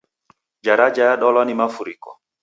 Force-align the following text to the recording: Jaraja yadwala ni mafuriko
Jaraja 0.63 1.03
yadwala 1.09 1.41
ni 1.45 1.53
mafuriko 1.59 2.09